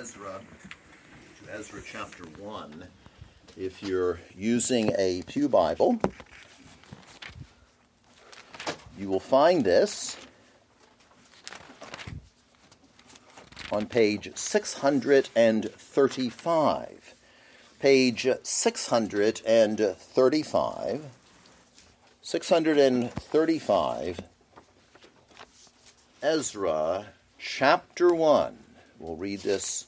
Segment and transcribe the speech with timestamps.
[0.00, 0.40] Ezra,
[1.44, 2.86] to Ezra chapter 1.
[3.58, 6.00] If you're using a Pew Bible,
[8.98, 10.16] you will find this
[13.70, 17.14] on page 635.
[17.78, 21.04] Page 635.
[22.22, 24.20] 635.
[26.22, 27.04] Ezra
[27.38, 28.56] chapter 1.
[28.98, 29.86] We'll read this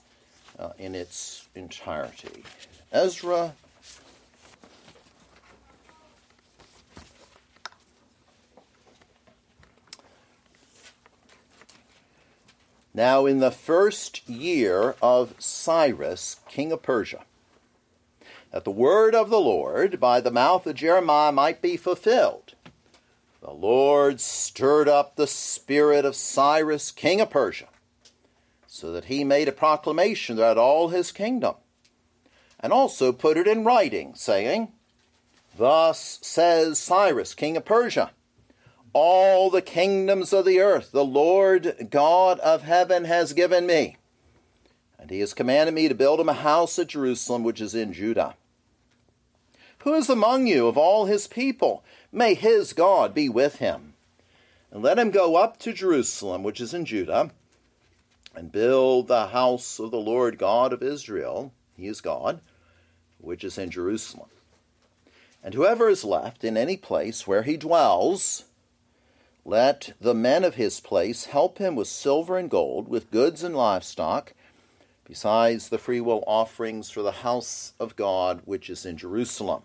[0.63, 2.45] uh, in its entirety.
[2.93, 3.55] Ezra
[12.95, 17.25] Now, in the first year of Cyrus, king of Persia,
[18.51, 22.53] that the word of the Lord by the mouth of Jeremiah might be fulfilled,
[23.41, 27.69] the Lord stirred up the spirit of Cyrus, king of Persia,
[28.75, 31.55] so that he made a proclamation throughout all his kingdom,
[32.59, 34.73] and also put it in writing, saying,
[35.59, 38.13] Thus says Cyrus, king of Persia
[38.93, 43.97] all the kingdoms of the earth the Lord God of heaven has given me.
[44.99, 47.93] And he has commanded me to build him a house at Jerusalem, which is in
[47.93, 48.37] Judah.
[49.81, 51.83] Who is among you of all his people?
[52.13, 53.95] May his God be with him.
[54.71, 57.31] And let him go up to Jerusalem, which is in Judah,
[58.35, 61.53] and build the house of the Lord God of Israel.
[61.77, 62.41] He is God,
[63.19, 64.29] which is in Jerusalem.
[65.43, 68.45] And whoever is left in any place where he dwells,
[69.45, 73.57] let the men of his place help him with silver and gold, with goods and
[73.57, 74.35] livestock,
[75.05, 79.63] besides the freewill offerings for the house of God which is in Jerusalem.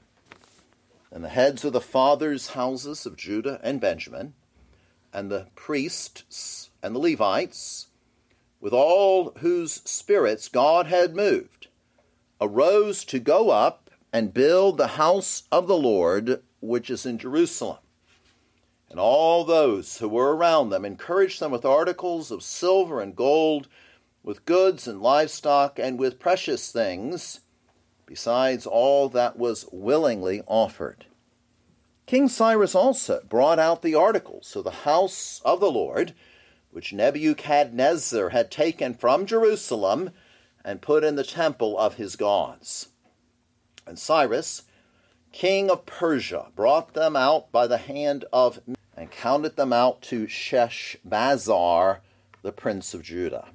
[1.11, 4.33] And the heads of the fathers' houses of Judah and Benjamin,
[5.13, 7.87] and the priests and the Levites,
[8.59, 11.67] with all whose spirits God had moved,
[12.41, 17.77] arose to go up and build the house of the Lord which is in Jerusalem
[18.89, 23.67] and all those who were around them encouraged them with articles of silver and gold,
[24.23, 27.41] with goods and livestock, and with precious things,
[28.05, 31.05] besides all that was willingly offered.
[32.05, 36.13] King Cyrus also brought out the articles of the house of the Lord,
[36.77, 40.11] which Nebuchadnezzar had taken from Jerusalem
[40.63, 42.89] and put in the temple of his gods.
[43.87, 44.61] And Cyrus,
[45.31, 48.59] king of Persia, brought them out by the hand of
[48.95, 52.01] and counted them out to Sheshbazzar,
[52.43, 53.47] the prince of Judah.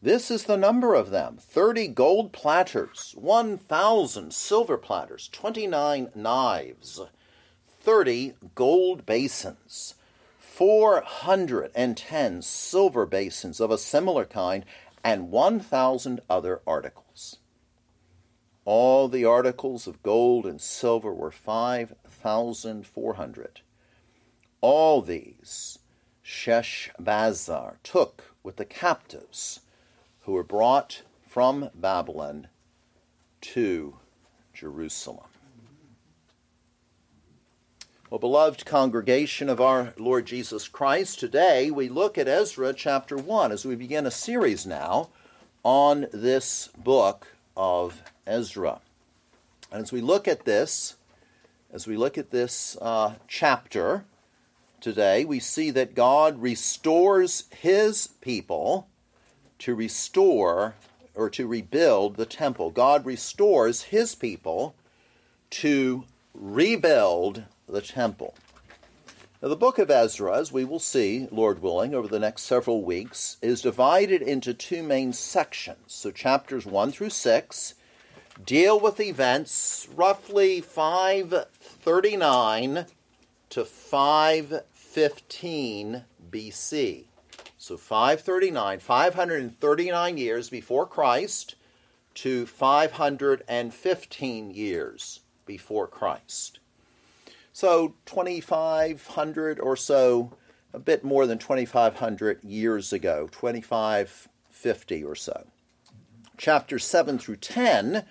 [0.00, 6.08] This is the number of them thirty gold platters, one thousand silver platters, twenty nine
[6.14, 6.98] knives,
[7.78, 9.96] thirty gold basins,
[10.52, 14.66] four hundred and ten silver basins of a similar kind,
[15.02, 17.38] and one thousand other articles.
[18.66, 23.62] All the articles of gold and silver were five thousand four hundred.
[24.60, 25.78] All these
[26.22, 29.60] Sheshbazzar took with the captives
[30.20, 32.48] who were brought from Babylon
[33.40, 33.96] to
[34.52, 35.31] Jerusalem.
[38.12, 43.50] Well, beloved congregation of our Lord Jesus Christ, today we look at Ezra chapter 1
[43.50, 45.08] as we begin a series now
[45.62, 48.82] on this book of Ezra.
[49.72, 50.96] And as we look at this,
[51.72, 54.04] as we look at this uh, chapter,
[54.78, 58.88] today, we see that God restores his people
[59.60, 60.74] to restore
[61.14, 62.72] or to rebuild the temple.
[62.72, 64.74] God restores his people
[65.48, 68.34] to rebuild the temple.
[69.42, 72.84] Now, the book of Ezra, as we will see, Lord willing, over the next several
[72.84, 75.78] weeks, is divided into two main sections.
[75.88, 77.74] So, chapters 1 through 6
[78.44, 82.86] deal with events roughly 539
[83.50, 87.04] to 515 BC.
[87.58, 91.56] So 539, 539 years before Christ
[92.14, 96.58] to 515 years before Christ.
[97.52, 100.32] So 2,500 or so,
[100.72, 105.46] a bit more than 2,500 years ago, 2550 or so.
[106.38, 108.04] Chapters 7 through 10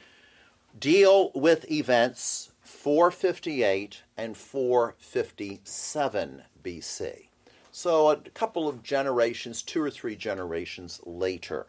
[0.79, 7.27] deal with events 458 and 457 BC.
[7.71, 11.65] So a couple of generations, two or three generations later.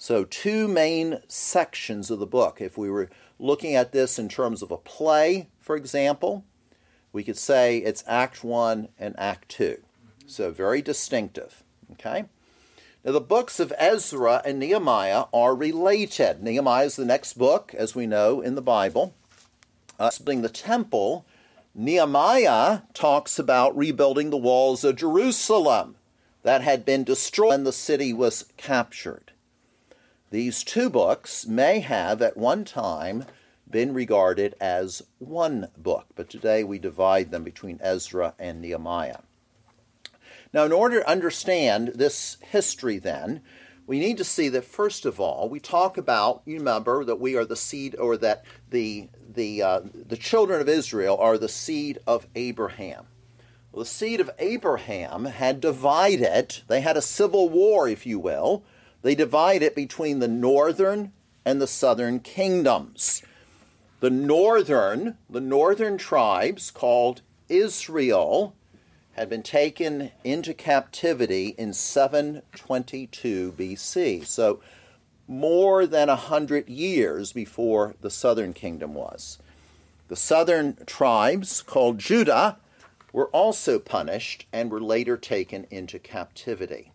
[0.00, 2.60] So, two main sections of the book.
[2.60, 3.10] If we were
[3.40, 6.44] looking at this in terms of a play, for example,
[7.12, 9.80] we could say it's Act 1 and Act 2.
[10.26, 11.62] So, very distinctive.
[11.92, 12.24] Okay?
[13.04, 16.42] Now, the books of Ezra and Nehemiah are related.
[16.42, 19.14] Nehemiah is the next book, as we know, in the Bible.
[19.98, 21.24] Uh, building the temple,
[21.74, 25.96] Nehemiah talks about rebuilding the walls of Jerusalem
[26.42, 29.32] that had been destroyed when the city was captured.
[30.30, 33.24] These two books may have at one time
[33.70, 39.18] been regarded as one book, but today we divide them between Ezra and Nehemiah.
[40.52, 43.42] Now, in order to understand this history, then,
[43.86, 47.36] we need to see that first of all, we talk about, you remember that we
[47.36, 51.98] are the seed, or that the, the, uh, the children of Israel are the seed
[52.06, 53.06] of Abraham.
[53.72, 58.64] Well, the seed of Abraham had divided, they had a civil war, if you will.
[59.02, 61.12] They divided between the northern
[61.44, 63.22] and the southern kingdoms.
[64.00, 68.54] The northern, the northern tribes called Israel
[69.12, 74.24] had been taken into captivity in 722 BC.
[74.24, 74.60] So,
[75.26, 79.38] more than a hundred years before the southern kingdom was.
[80.06, 82.58] The southern tribes, called Judah,
[83.12, 86.92] were also punished and were later taken into captivity.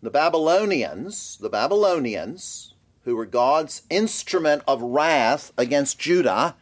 [0.00, 2.71] The Babylonians, the Babylonians,
[3.04, 6.56] who were God's instrument of wrath against Judah,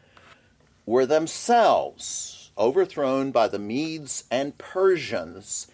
[0.87, 5.67] were themselves overthrown by the Medes and Persians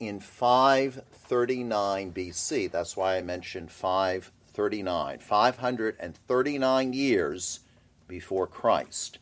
[0.00, 2.70] in 539 BC.
[2.70, 5.18] That's why I mentioned 539.
[5.18, 7.60] 539 years
[8.08, 9.18] before Christ.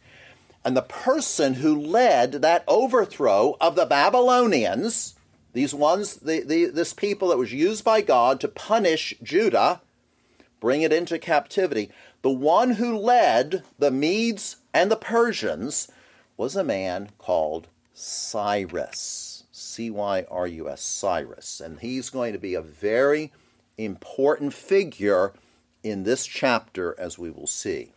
[0.65, 5.15] And the person who led that overthrow of the Babylonians,
[5.53, 9.81] these ones, the, the, this people that was used by God to punish Judah,
[10.62, 11.91] bring it into captivity,
[12.23, 15.91] the one who led the Medes and the Persians
[16.37, 19.43] was a man called Cyrus.
[19.50, 21.61] C Y R U S, Cyrus.
[21.61, 23.32] And he's going to be a very
[23.76, 25.32] important figure
[25.82, 27.93] in this chapter, as we will see.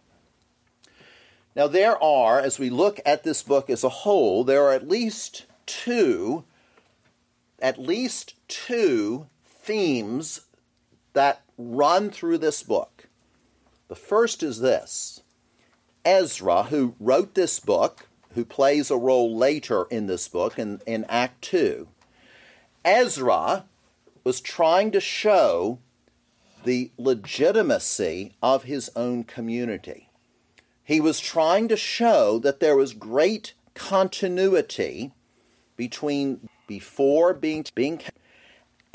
[1.56, 4.88] Now, there are, as we look at this book as a whole, there are at
[4.88, 6.46] least two,
[7.60, 10.42] at least two themes
[11.14, 13.08] that run through this book.
[13.88, 15.22] The first is this
[16.04, 21.06] Ezra, who wrote this book, who plays a role later in this book, in, in
[21.06, 21.88] Act 2,
[22.84, 23.66] Ezra
[24.24, 25.80] was trying to show
[26.64, 30.10] the legitimacy of his own community.
[30.84, 35.12] He was trying to show that there was great continuity
[35.78, 38.02] between before being, being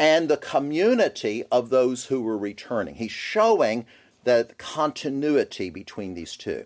[0.00, 2.94] and the community of those who were returning.
[2.94, 3.84] He's showing
[4.24, 6.64] the continuity between these two.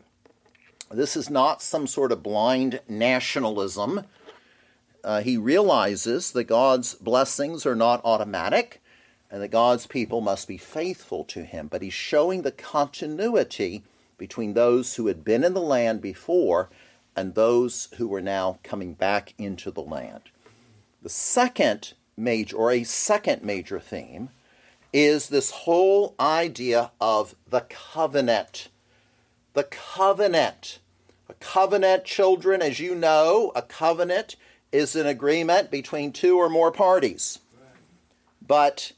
[0.89, 4.05] This is not some sort of blind nationalism.
[5.03, 8.81] Uh, he realizes that God's blessings are not automatic
[9.33, 11.67] and that God's people must be faithful to him.
[11.67, 13.83] But he's showing the continuity
[14.17, 16.71] between those who had been in the land before
[17.17, 20.23] and those who were now coming back into the land.
[21.03, 24.31] The second major, or a second major theme,
[24.93, 28.69] is this whole idea of the covenant.
[29.55, 30.79] The covenant.
[31.29, 34.37] A covenant, children, as you know, a covenant
[34.71, 37.39] is an agreement between two or more parties.
[38.47, 38.93] But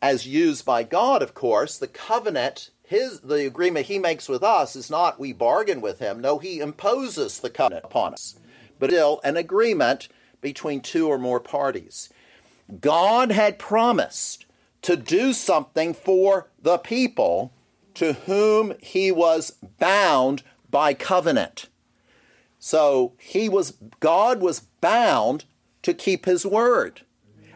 [0.00, 4.76] as used by God, of course, the covenant, his the agreement he makes with us
[4.76, 6.20] is not we bargain with him.
[6.20, 8.36] No, he imposes the covenant upon us.
[8.78, 10.08] But still an agreement
[10.40, 12.10] between two or more parties.
[12.80, 14.46] God had promised
[14.82, 17.52] to do something for the people
[17.94, 21.68] to whom he was bound by covenant.
[22.58, 25.44] So he was God was bound
[25.82, 27.02] to keep his word.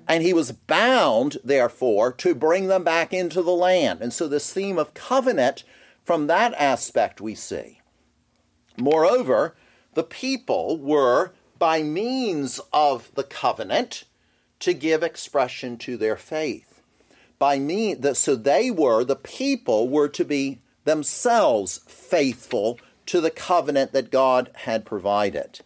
[0.09, 4.01] And he was bound, therefore, to bring them back into the land.
[4.03, 5.65] And so this theme of covenant,
[6.05, 7.81] from that aspect, we see.
[8.79, 9.57] Moreover,
[9.95, 14.05] the people were, by means of the covenant,
[14.61, 16.81] to give expression to their faith.
[17.39, 23.31] By mean that so they were, the people were to be themselves faithful to the
[23.31, 25.61] covenant that God had provided.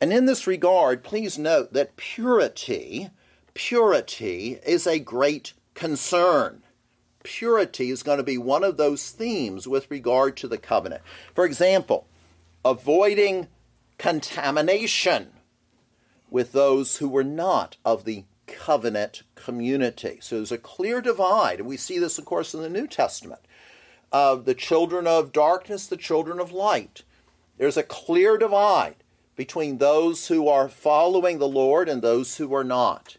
[0.00, 3.10] And in this regard, please note that purity,
[3.54, 6.62] purity is a great concern.
[7.22, 11.02] Purity is going to be one of those themes with regard to the covenant.
[11.34, 12.06] For example,
[12.64, 13.46] avoiding
[13.98, 15.30] contamination
[16.32, 20.18] with those who were not of the covenant community.
[20.20, 23.42] So there's a clear divide, and we see this, of course, in the New Testament
[24.10, 27.02] of the children of darkness, the children of light.
[27.58, 28.96] There's a clear divide
[29.36, 33.18] between those who are following the Lord and those who are not.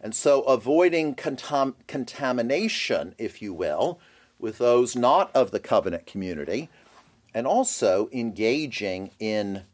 [0.00, 3.98] And so avoiding contam- contamination, if you will,
[4.38, 6.68] with those not of the covenant community,
[7.34, 9.64] and also engaging in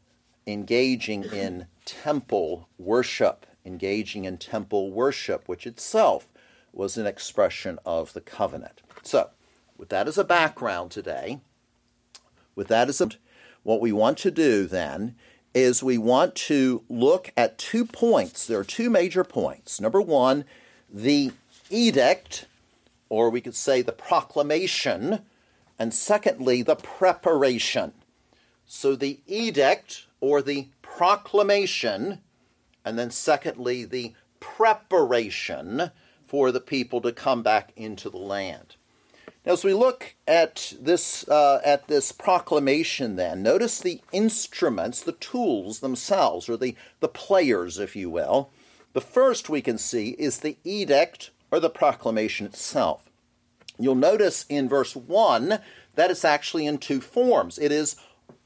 [0.46, 6.28] engaging in temple worship, engaging in temple worship, which itself
[6.72, 8.82] was an expression of the covenant.
[9.02, 9.30] So,
[9.76, 11.40] with that as a background today,
[12.54, 13.10] with that as a,
[13.62, 15.16] what we want to do then
[15.54, 18.46] is we want to look at two points.
[18.46, 19.80] There are two major points.
[19.80, 20.44] Number one,
[20.90, 21.32] the
[21.68, 22.46] edict,
[23.08, 25.20] or we could say the proclamation,
[25.78, 27.92] and secondly, the preparation.
[28.66, 32.20] So the edict or the proclamation,
[32.84, 35.90] and then secondly, the preparation
[36.26, 38.76] for the people to come back into the land.
[39.44, 45.12] Now, as we look at this, uh, at this proclamation, then, notice the instruments, the
[45.12, 48.50] tools themselves, or the, the players, if you will.
[48.92, 53.10] The first we can see is the edict or the proclamation itself.
[53.78, 55.58] You'll notice in verse 1
[55.94, 57.58] that it's actually in two forms.
[57.58, 57.96] It is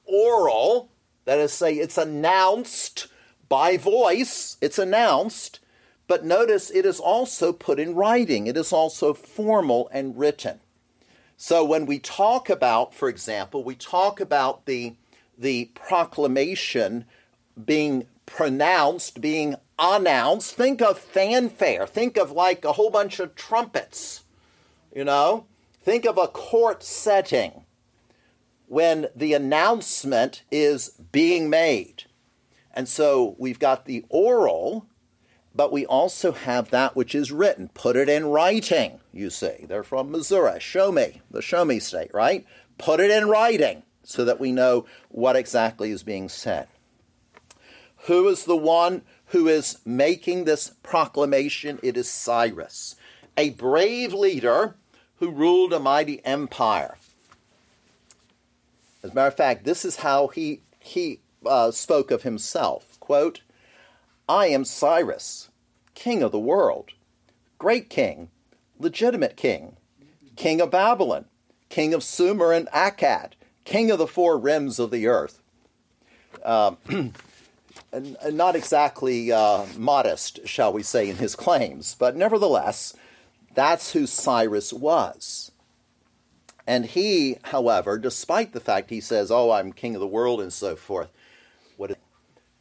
[0.04, 0.90] oral,
[1.26, 3.08] that is, say, it's announced
[3.48, 5.60] by voice, it's announced,
[6.06, 10.60] but notice it is also put in writing, it is also formal and written.
[11.36, 14.94] So when we talk about, for example, we talk about the,
[15.36, 17.04] the proclamation
[17.62, 21.86] being pronounced, being announced, think of fanfare.
[21.86, 24.24] Think of like a whole bunch of trumpets,
[24.94, 25.44] you know?
[25.82, 27.65] Think of a court setting
[28.66, 32.04] when the announcement is being made.
[32.72, 34.86] And so we've got the oral,
[35.54, 37.70] but we also have that which is written.
[37.72, 39.64] Put it in writing, you see.
[39.66, 40.60] They're from Missouri.
[40.60, 42.44] Show me, the show me state, right?
[42.76, 46.68] Put it in writing so that we know what exactly is being said.
[48.06, 51.80] Who is the one who is making this proclamation?
[51.82, 52.94] It is Cyrus,
[53.36, 54.76] a brave leader
[55.16, 56.98] who ruled a mighty empire.
[59.06, 62.98] As a matter of fact, this is how he, he uh, spoke of himself.
[62.98, 63.42] Quote,
[64.28, 65.48] I am Cyrus,
[65.94, 66.90] king of the world,
[67.56, 68.30] great king,
[68.80, 69.76] legitimate king,
[70.34, 71.26] king of Babylon,
[71.68, 73.34] king of Sumer and Akkad,
[73.64, 75.40] king of the four rims of the earth.
[76.44, 76.78] Um,
[77.92, 82.92] and, not exactly uh, modest, shall we say, in his claims, but nevertheless,
[83.54, 85.52] that's who Cyrus was.
[86.66, 90.52] And he, however, despite the fact he says, Oh, I'm king of the world and
[90.52, 91.10] so forth,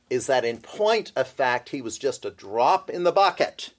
[0.09, 3.71] is that in point of fact, he was just a drop in the bucket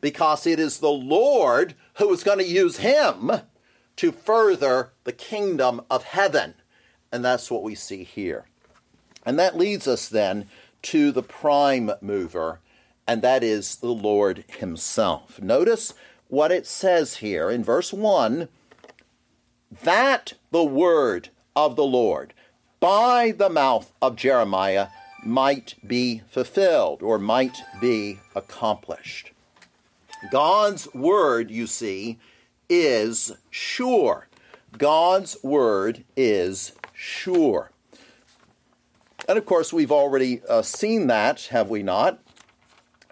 [0.00, 3.32] because it is the Lord who is going to use him
[3.96, 6.54] to further the kingdom of heaven.
[7.10, 8.44] And that's what we see here.
[9.26, 10.48] And that leads us then
[10.82, 12.60] to the prime mover,
[13.06, 15.40] and that is the Lord himself.
[15.42, 15.94] Notice
[16.28, 18.48] what it says here in verse 1
[19.82, 22.34] that the word of the Lord
[22.80, 24.88] by the mouth of Jeremiah
[25.24, 29.32] might be fulfilled or might be accomplished.
[30.30, 32.18] God's word, you see,
[32.68, 34.28] is sure.
[34.76, 37.70] God's word is sure.
[39.28, 42.20] And of course, we've already uh, seen that, have we not?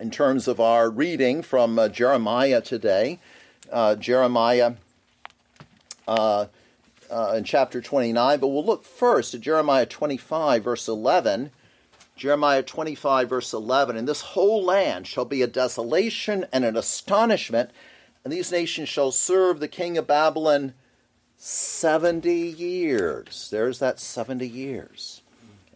[0.00, 3.18] In terms of our reading from uh, Jeremiah today,
[3.72, 4.74] uh, Jeremiah
[6.06, 6.46] uh,
[7.10, 11.50] uh, in chapter 29, but we'll look first at Jeremiah 25, verse 11
[12.16, 17.70] Jeremiah 25, verse 11 And this whole land shall be a desolation and an astonishment,
[18.24, 20.72] and these nations shall serve the king of Babylon
[21.36, 23.50] 70 years.
[23.50, 25.20] There's that 70 years.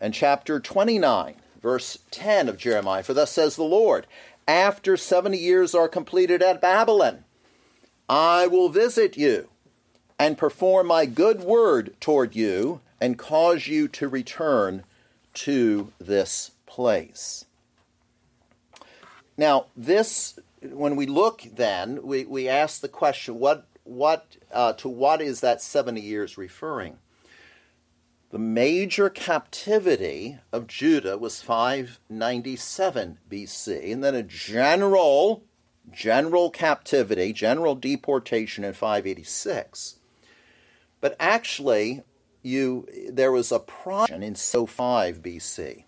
[0.00, 4.06] And chapter 29, verse 10 of Jeremiah For thus says the Lord,
[4.49, 7.25] after 70 years are completed at Babylon,
[8.08, 9.50] I will visit you
[10.20, 14.84] and perform my good word toward you and cause you to return
[15.32, 17.46] to this place.
[19.38, 24.90] Now, this, when we look then, we, we ask the question what, what, uh, to
[24.90, 26.98] what is that 70 years referring?
[28.30, 35.44] The major captivity of Judah was 597 BC, and then a general,
[35.90, 39.96] general captivity, general deportation in 586.
[41.00, 42.02] But actually,
[42.42, 45.85] you there was a project in so 5 BC.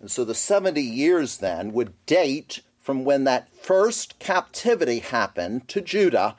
[0.00, 5.80] And so the 70 years then would date from when that first captivity happened to
[5.80, 6.36] Judah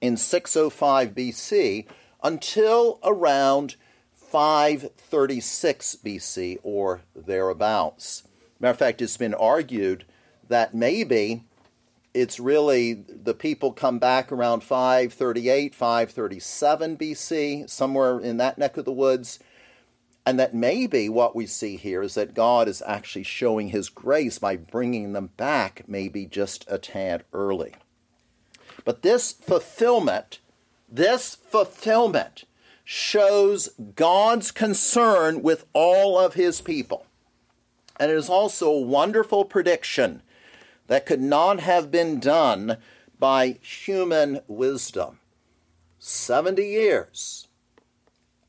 [0.00, 1.86] in 605 BC
[2.22, 3.76] until around
[4.12, 8.24] 536 BC or thereabouts.
[8.58, 10.04] Matter of fact, it's been argued
[10.48, 11.44] that maybe
[12.14, 18.84] it's really the people come back around 538, 537 BC, somewhere in that neck of
[18.84, 19.40] the woods.
[20.24, 24.38] And that maybe what we see here is that God is actually showing his grace
[24.38, 27.74] by bringing them back maybe just a tad early.
[28.86, 30.38] But this fulfillment,
[30.88, 32.44] this fulfillment
[32.84, 37.06] shows God's concern with all of his people.
[37.98, 40.22] And it is also a wonderful prediction
[40.86, 42.78] that could not have been done
[43.18, 45.18] by human wisdom.
[45.98, 47.48] 70 years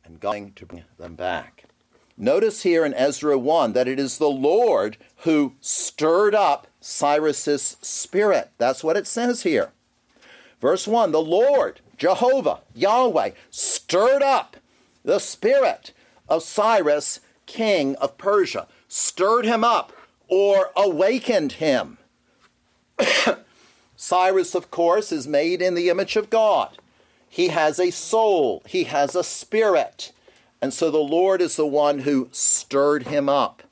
[0.03, 1.65] and going to bring them back.
[2.17, 8.51] Notice here in Ezra 1 that it is the Lord who stirred up Cyrus's spirit.
[8.57, 9.71] That's what it says here.
[10.61, 14.57] Verse 1 The Lord, Jehovah, Yahweh, stirred up
[15.03, 15.91] the spirit
[16.29, 19.91] of Cyrus, king of Persia, stirred him up
[20.27, 21.97] or awakened him.
[23.95, 26.77] Cyrus, of course, is made in the image of God.
[27.29, 30.11] He has a soul, he has a spirit.
[30.61, 33.63] And so the Lord is the one who stirred him up.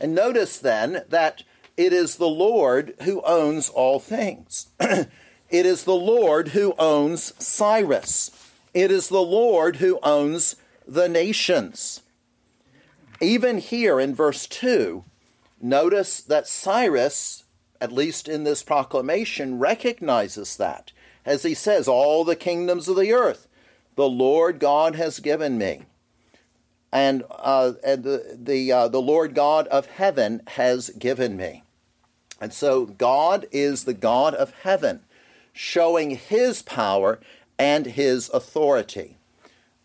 [0.00, 1.42] And notice then that
[1.76, 4.68] it is the Lord who owns all things.
[4.80, 5.06] it
[5.50, 8.30] is the Lord who owns Cyrus.
[8.72, 12.02] It is the Lord who owns the nations.
[13.20, 15.04] Even here in verse 2,
[15.60, 17.44] notice that Cyrus
[17.80, 20.92] at least in this proclamation, recognizes that.
[21.24, 23.46] As he says, All the kingdoms of the earth
[23.96, 25.82] the Lord God has given me.
[26.92, 31.64] And, uh, and the, the, uh, the Lord God of heaven has given me.
[32.40, 35.00] And so God is the God of heaven,
[35.52, 37.18] showing his power
[37.58, 39.16] and his authority.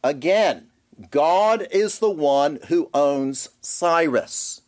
[0.03, 0.67] Again,
[1.09, 4.61] God is the one who owns Cyrus.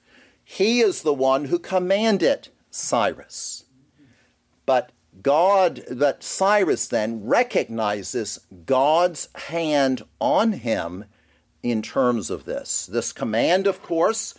[0.44, 3.66] He is the one who commanded Cyrus.
[4.66, 11.06] But God, but Cyrus then recognizes God's hand on him
[11.62, 12.88] in terms of this.
[12.88, 14.34] This command, of course,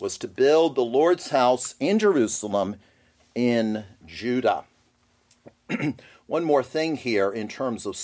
[0.00, 2.76] was to build the Lord's house in Jerusalem
[3.34, 4.64] in Judah.
[6.26, 7.94] One more thing here in terms of